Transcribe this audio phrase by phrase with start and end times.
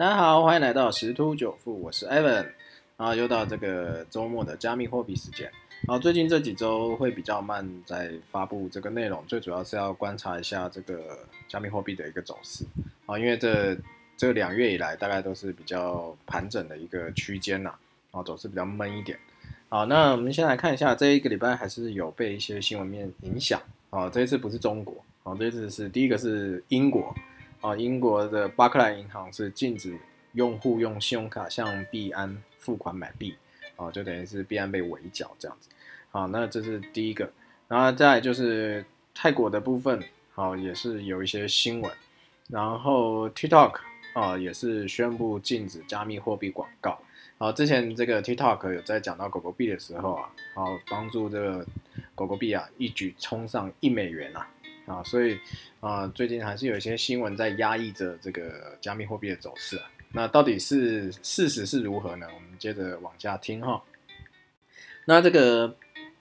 [0.00, 2.46] 大家好，欢迎来到十突九富，我是 Evan，
[2.96, 5.44] 然后又到这个周末的加密货币时间。
[5.86, 11.18] 然后最近这几周会比较慢，在发布这个内容，最主要是要观察一下这个
[11.48, 12.64] 加密货币的一个走势
[13.04, 13.76] 啊，因为这
[14.16, 17.68] 这两月以来大概都是比较盘整的一个区间呐，
[18.10, 19.18] 然后走势比较闷一点。
[19.68, 23.60] 好，那我们先来看一下这一个礼拜还是有被一些新闻面影响
[23.90, 24.94] 啊，这一次不是中国，
[25.24, 27.14] 啊，这一次是第一个是英国。
[27.60, 29.98] 啊，英国的巴克莱银行是禁止
[30.32, 33.36] 用户用信用卡向币安付款买币，
[33.76, 35.68] 啊，就等于是币安被围剿这样子。
[36.10, 37.30] 好，那这是第一个，
[37.68, 40.02] 然后再就是泰国的部分，
[40.32, 41.92] 好，也是有一些新闻。
[42.48, 43.74] 然后 TikTok
[44.14, 46.98] 啊，也是宣布禁止加密货币广告。
[47.38, 51.66] 好，之前这个 TikTok 有在讲到狗狗币的时候啊，好，帮助这个
[52.14, 54.48] 狗狗币啊一举冲上一美元啊。
[54.90, 55.38] 啊，所以
[55.78, 59.84] 啊，最近还是有一些新闻在压抑着这个加密货币的走势啊。
[60.12, 62.26] 那到底是事实是如何呢？
[62.34, 63.80] 我们接着往下听哈。
[65.04, 65.76] 那这个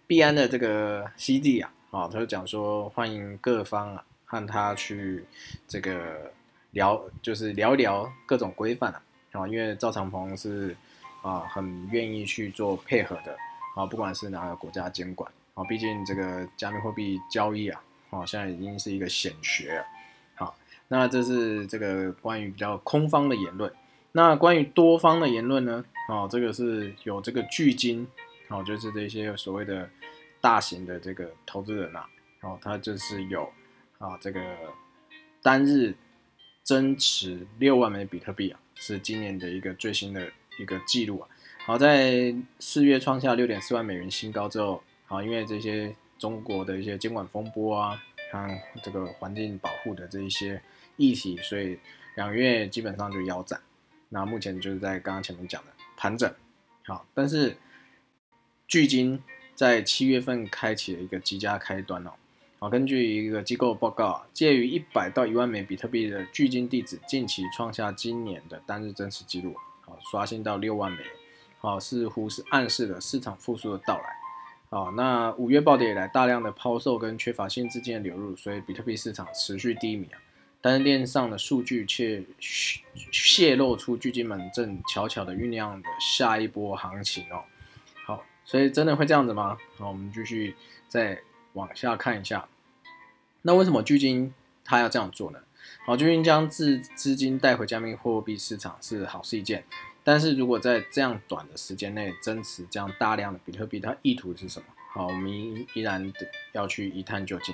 [0.06, 5.25] 币安的这个 CD 啊，啊，他就讲说欢迎各方啊和他去
[5.67, 6.31] 这个
[6.72, 9.02] 聊，就是聊一聊各种规范啊。
[9.31, 10.75] 啊，因为赵长鹏是
[11.23, 13.36] 啊很愿意去做配合的
[13.75, 17.81] 啊，不管是哪个国家监管啊，毕竟这个加密货币交易啊。
[18.12, 19.86] 哦，现在已经是一个显学了。
[20.36, 20.58] 好，
[20.88, 23.72] 那这是这个关于比较空方的言论。
[24.12, 25.86] 那关于多方的言论呢？
[26.08, 28.08] 哦，这个是有这个巨金，
[28.48, 29.88] 哦，就是这些所谓的
[30.42, 32.04] 大型的这个投资人呐，
[32.42, 33.44] 哦，他就是有
[34.00, 34.42] 啊，这个
[35.44, 35.94] 单日
[36.64, 40.28] 增持六万枚比特币啊，是今年的一个最新的
[40.60, 41.30] 一个记录啊。
[41.68, 45.96] 好，在四月创下六点四万美元新高之后，好，因为这些。
[46.20, 48.00] 中国的一些监管风波啊，
[48.31, 50.62] 像这个环境保护的这一些
[50.98, 51.80] 议题，所以
[52.16, 53.59] 两月基本上就腰斩。
[54.09, 56.31] 那目前就是在刚刚前面讲的盘整，
[56.86, 57.56] 好，但是
[58.67, 59.23] 距今
[59.56, 62.12] 在七月份开启了一个极佳开端哦。
[62.59, 69.56] 好，根据一个机构报告啊，介于一百到一万枚比特币的距今地址近期创下今年的单日增持记录，
[69.86, 70.97] 好，刷新到六万枚，
[71.59, 74.19] 好，似乎是暗示了市场复苏的到来。
[74.69, 80.19] 啊，那五月暴跌以来，大量的抛售跟缺乏新资金的流入，所以比特币市场持续低迷啊。
[80.62, 82.24] 但是链上的数据却
[83.12, 87.41] 泄露出巨金们正悄悄的酝酿的下一波行情哦。
[88.06, 89.57] 好，所以真的会这样子吗？
[89.78, 90.56] 好，我们继续
[90.88, 91.19] 再
[91.53, 92.47] 往下看一下。
[93.41, 94.31] 那为什么巨金
[94.63, 95.40] 他要这样做呢？
[95.88, 99.63] 好，巨金将资资金带回加密货币市场是好事一件。
[100.04, 104.66] 但是如果在这样短的时间内增持这样大量的比特币，它意图是什么？
[104.92, 106.12] 好，我们依然
[106.54, 107.54] 要去一探究竟。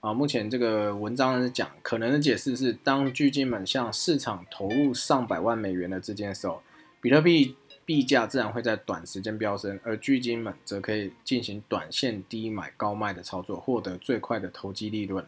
[0.00, 6.62] 啊，目前这个文章是讲可能的解释是，当巨金们向市场投入上百万美元的资金的时候，
[7.00, 15.26] 比特币币价自然会在短时间飙升，而巨金们则可以进行短线低买高卖的操作，获得最快的投机利润。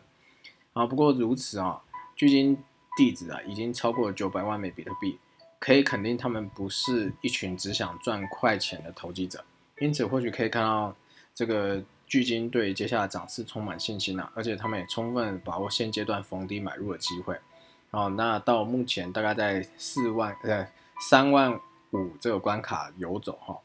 [0.72, 1.80] 啊，不过如此啊，
[2.14, 2.56] 巨金
[2.96, 5.18] 地址啊已经超过九百万枚比特币。
[5.60, 9.44] 可以肯定，他们不是一群只想赚快钱的投机者，
[9.78, 10.96] 因此或许可以看到
[11.34, 17.38] 这个巨金对接下来涨势充满信心啊，而且他们也充分把握现阶段逢低买入的机会。
[17.90, 20.66] 哦，那到目前大概在四万呃
[20.98, 21.60] 三万
[21.90, 23.58] 五这个关卡游走哈。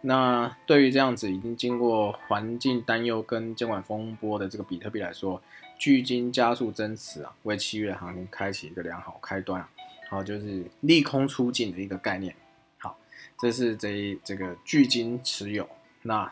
[0.00, 5.42] 那对于这样子已经经过环境担忧跟监管风波的这个比特币来说，
[5.78, 9.68] 巨金加速增持啊，为七月行情开启一个良好开端啊。
[10.08, 12.36] 好，就是利空出尽的一个概念。
[12.78, 12.96] 好，
[13.38, 15.68] 这是这这个巨金持有。
[16.02, 16.30] 那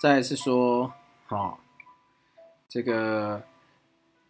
[0.00, 0.92] 再是说，
[1.24, 1.58] 好，
[2.68, 3.42] 这个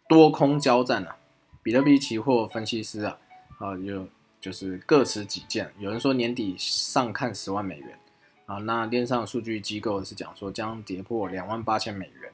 [0.07, 1.17] 多空交战啊，
[1.61, 3.17] 比特币期货分析师啊，
[3.59, 4.07] 啊，就
[4.39, 5.71] 就是各持己见。
[5.77, 7.99] 有人说年底上看十万美元
[8.45, 12.31] 啊，那链上数据机构是讲说将跌破两万八千美元。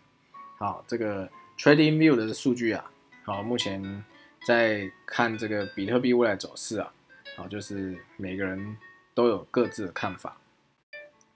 [0.60, 1.28] 好，这个
[1.58, 2.90] Trading View 的数据啊，
[3.26, 4.06] 好，目前。
[4.46, 6.92] 在看这个比特币未来走势啊，
[7.38, 8.78] 好，就是每个人
[9.14, 10.38] 都有各自的看法。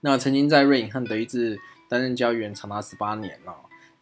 [0.02, 1.60] 那曾经在瑞银和德意志
[1.90, 3.54] 担任交易员长达十八年哦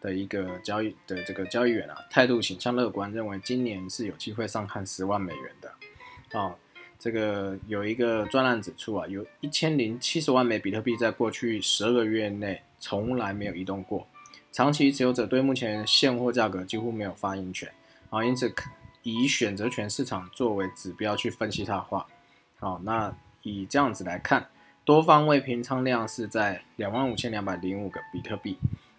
[0.01, 6.39] 的一个交易的这个交易员啊，态度倾向乐观，认为今年是有机会上看十万美元的。
[6.39, 6.55] 啊，
[6.97, 14.07] 这个有一个专栏指出啊，有一千零七十万枚比特币在过去十二个月内从来没有移动过，
[14.51, 17.71] 长期持有者对目前现货价格几乎没有发言权
[18.09, 18.51] 啊，因此。
[19.05, 22.07] 以选择权市场作为指标去分析它的话，
[22.57, 24.49] 好，那以这样子来看，
[24.83, 28.57] 多方位平仓量是在两万五千两百零五个比特币，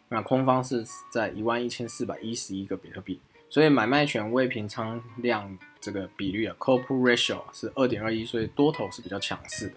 [0.08, 3.20] 那空方是在一万一千四百一十一个比特币，
[3.50, 9.74] 所以买卖权未平仓量这个比率啊，call put ratio 是二点二一，所以多头是比较强势的。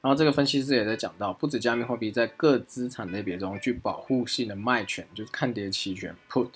[0.00, 6.50] 然后这个分析师也在讲到，不止加密货币在各资产类别中具保护性的卖权，就是看跌期权 put，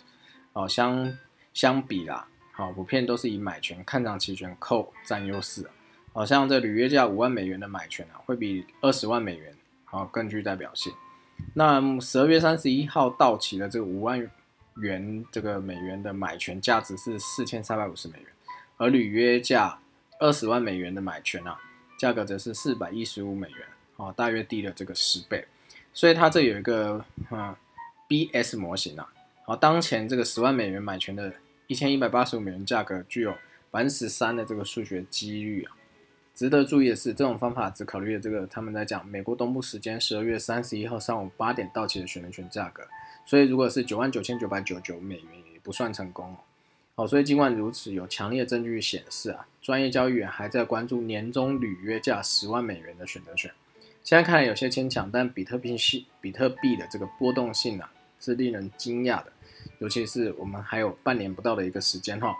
[0.52, 1.18] 哦相
[1.54, 5.64] 相比啦，好普遍都是以买权看涨期权扣占优势。
[6.12, 10.92] 好像这履约价五万美元的买权啊，会比二十万美元好更具代表性。
[11.54, 14.28] 那十二月三十一号到期的这个五万
[14.78, 18.26] 元这个美元的买权价值是四千三百五十美元，
[18.76, 19.78] 而履约价
[20.18, 21.56] 二十万美元的买权啊。
[21.96, 23.66] 价格则是四百一十五美元，
[23.96, 25.44] 啊，大约低了这个十倍，
[25.92, 27.56] 所以它这有一个啊
[28.08, 29.08] BS 模型啊，
[29.44, 31.32] 好，当前这个十万美元买权的
[31.68, 33.32] 一千一百八十五美元价格具有
[33.70, 35.76] 百分之三的这个数学几率啊。
[36.34, 42.82] 值得注意的是，这种方法只考虑了这个他们在讲美国东部时间十二月三十一号上午八点到期的选择权价格，
[43.26, 46.38] 所以如果是九万九千九百九十九美元也不算成功哦。
[46.94, 53.50] 好，所以尽管如此，有强烈证据显示啊，专业交易员还在关注年终履约价十万美元的选择权。
[54.02, 59.32] 现在看来有些牵强，但比特币系比特币的这个波动性啊，是令人惊讶的，
[59.78, 62.34] 尤其是我们还有半年不到的一个时间哈。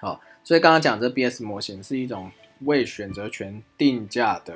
[0.00, 2.30] 好，所以刚刚讲这 BS 模型是一种
[2.60, 4.54] 为选择权定价的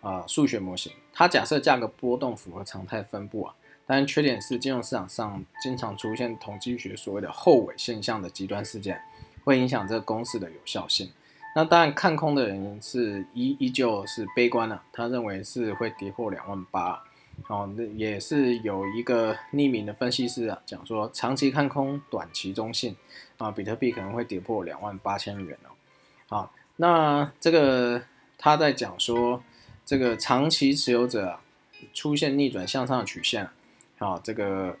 [0.00, 3.54] 啊数学模型，它假设价格波动符合常态分布啊。
[3.88, 9.00] 但缺点是，金融市场上经常出现统计学所谓的后尾现象的极端事件，
[9.44, 11.08] 会影响这个公式的有效性。
[11.54, 17.00] 那当然，看空的人是依依旧是悲观的，他认为是会跌破两万八。
[17.48, 22.96] 哦，那也是有一个匿名的分析师啊，讲说长期看空，短期中性
[23.38, 25.70] 啊，比特币可能会跌破两万八千元哦。
[26.28, 28.02] 好，那这个
[28.36, 29.42] 他在讲说，
[29.84, 31.38] 这个长期持有者
[31.94, 33.48] 出现逆转向上的曲线。
[33.98, 34.76] 啊，这个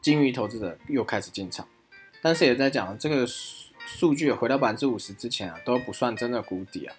[0.00, 1.68] 金鱼投资者又开始进场，
[2.22, 6.96] 但是也在讲这个数数据回到百分之五十之前啊，都不算真的谷底啊。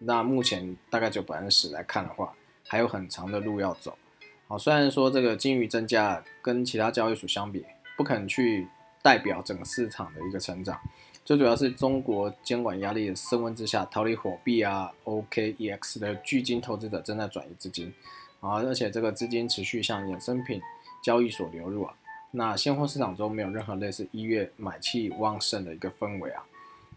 [0.00, 2.34] 那目前大概就百分之十来看的话，
[2.68, 3.98] 还有很长的路要走。
[4.46, 7.64] 好，虽然说这个金鱼增加跟其他交易所相比，
[7.96, 8.68] 不可能去
[9.02, 10.78] 代表整个市场的一个成长，
[11.24, 17.92] 最主要是中国监管压力的升温之下，逃离货币啊 OKEX 的巨金投资者正在转移资金。
[18.40, 20.62] 啊，而且这个资金持续向衍生品
[21.02, 21.92] 交易所流入啊，
[22.30, 26.44] 那现货市场中没有任何类似一月买气旺盛的一个氛围啊，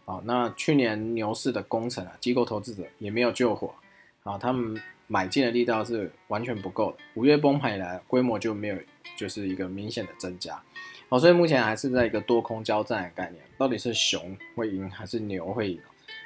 [0.05, 3.73] 好，那去年牛市的工程啊，机构投资者也没有救火
[4.21, 4.79] 啊，他们
[5.11, 8.77] 买进的力道是完全不够的，五月崩盘以来规模就没有
[9.17, 10.63] 就是一个明显的增加，
[11.09, 15.81] 好，所以目前还是在一个多空交战的概念，到底是熊会赢还是牛会赢？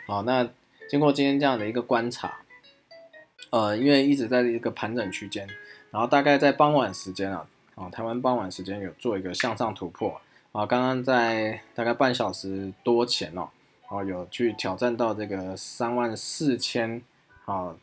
[0.06, 0.48] 好，那
[0.88, 2.38] 经过今天这样的一个观察。
[3.50, 5.48] 呃，因为一直在一个盘整区间，
[5.90, 10.22] 然后大概在傍晚时间啊，啊，台湾傍晚时间有做一个向上突破
[10.52, 13.50] 啊，刚刚在大概半小时多前哦，
[13.88, 17.02] 哦，有去挑战到这个三万四千
[17.46, 17.76] 啊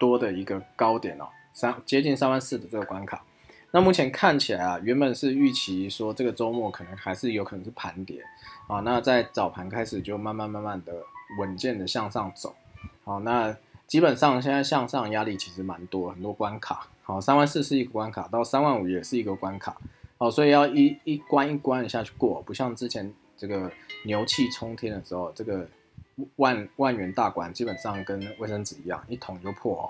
[0.00, 3.22] 多的一个高点哦，三接近三万四的这个关卡。
[3.70, 8.20] 那目前看起来啊，原本是预期说这个周末可能还是有可能是盘跌
[8.66, 10.94] 啊，那在早盘开始就慢慢慢慢的
[11.38, 12.52] 稳健的向上走，
[13.04, 13.56] 好，那。
[13.90, 16.86] 基本上现在向上压力其实蛮多，很多关卡。
[17.02, 19.76] 好，三万四是一个关卡，到三万五也是一个关卡。
[20.16, 23.68] 好，所以要一一关一关的下去过，不像之前这个
[24.04, 25.66] 牛气冲天的时候，这个
[26.36, 29.84] 万万元大关基本上跟卫生纸一样，一捅就破哦，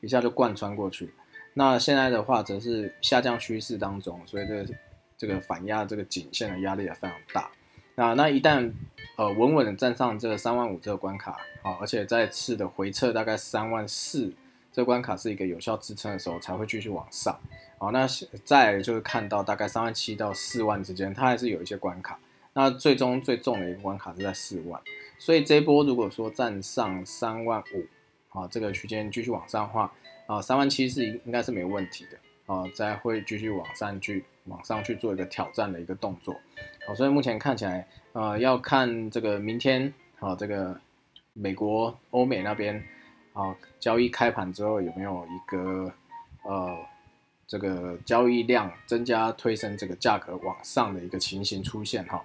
[0.00, 1.12] 一下就贯穿过去。
[1.54, 4.74] 那现在的话则是下降趋势当中，所以这个
[5.16, 7.50] 这个反压这个颈线的压力也非常大。
[7.94, 8.70] 那那一旦
[9.16, 14.30] 呃稳稳的站上这个三万五这个关卡，好，而且再次的回撤大概三万四，
[14.70, 17.34] 这关卡是一个有效支撑的时候，才会继续往上。
[17.78, 18.06] 好，那
[18.44, 22.18] 再就是看到大概三万七到四万之间，它还是有一些关卡。
[22.58, 24.80] 那最终最重的一个关卡是在四万，
[25.18, 27.86] 所以这一波如果说站上三万五，
[28.30, 29.92] 啊，这个区间继续往上的话，
[30.26, 36.34] 啊，三万七是应应该是没问题的，啊，再会继续往上去往上去做一个挑战的一个动作。
[36.86, 40.80] 好，所以目前看起来，呃，要看这个明天，啊，这个
[41.34, 42.82] 美国、欧美那边，
[43.34, 45.92] 啊，交易开盘之后有没有一个，
[46.44, 46.74] 呃，
[47.46, 52.24] 这个交易量增加，推升这个价格往上的一个情形出现，哈，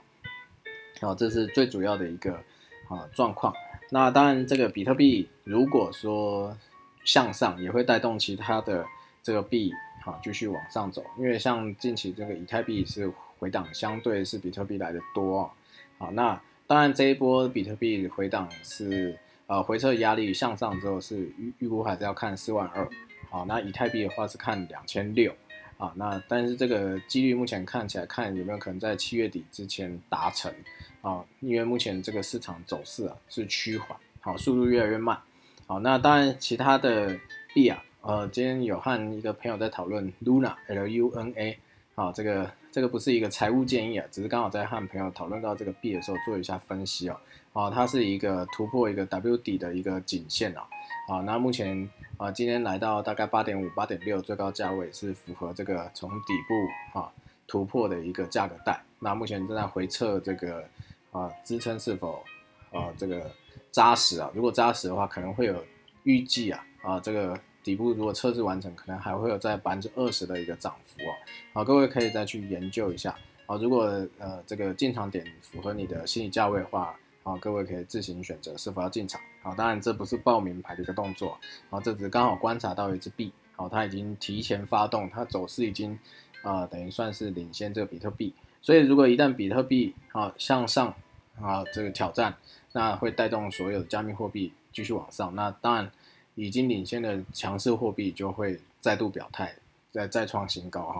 [1.02, 2.36] 好，这是最主要的一个
[2.88, 3.54] 啊状况。
[3.90, 6.56] 那当然，这个比特币如果说
[7.04, 8.86] 向上，也会带动其他的
[9.22, 9.74] 这个币，
[10.06, 13.12] 啊，继续往上走，因为像近期这个以太币是。
[13.42, 15.52] 回档相对是比特币来的多，
[15.98, 19.18] 好，那当然这一波比特币回档是
[19.48, 22.88] 呃回撤压力向上之后是预预估还是要看四万二，
[23.32, 25.34] 好，那以太币的话是看两千六，
[25.80, 30.54] 啊，那但是这个几率目前看起来看有没有可能在七月底之前达成，
[31.02, 35.20] 啊，因为目前这个市场走势啊是趋缓，好，速度越来越慢，
[35.66, 37.18] 好，那当然其他的
[37.56, 41.58] 币啊，呃，今天有和一个朋友在讨论 Luna L U N A，
[41.96, 47.18] 好，这个这个不是一个财务建议啊，只是刚好在和朋友讨论到这个币的时候做一下分析哦，
[47.54, 50.68] 啊，它是一个突破一个 W 底的一个颈线啊，
[51.10, 57.12] 啊，那目前啊今天来到大概八点五、八点六，最高价位是符合这个从底部啊
[57.48, 60.64] 突破的一个价格带，那目前正在回测这个。
[61.12, 62.24] 啊，支撑是否
[62.72, 63.30] 啊这个
[63.70, 64.32] 扎实啊？
[64.34, 65.64] 如果扎实的话，可能会有
[66.04, 71.14] 预计啊啊这个底部如果测试完成，可能还会有在百分之二十的一个涨幅哦。
[71.54, 73.16] 好，各位可以再去研究一下
[73.46, 73.58] 啊。
[73.58, 73.84] 如果
[74.18, 79.22] 呃这个进场点符合你的心理价位的话，好各位可以自行选择是否要进场。
[79.44, 81.38] 好，当然这不是报名牌的一个动作，
[81.70, 86.00] 好这只是刚好观察到一只币，好它已经提前发动，它走势已经
[86.42, 88.34] 啊等于算是领先这个比特币。
[88.62, 90.94] 所以，如果一旦比特币啊向上
[91.42, 92.36] 啊这个挑战，
[92.74, 95.34] 那会带动所有的加密货币继续往上。
[95.36, 95.92] 那当然，
[96.36, 99.54] 已经领先的强势货币就会再度表态，
[99.92, 100.98] 再再创新高哈。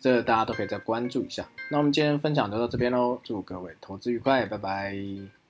[0.00, 1.46] 这个大家都可以再关注一下。
[1.70, 5.43] 那我们今天分享就到这边喽，祝各位投资愉快，拜拜。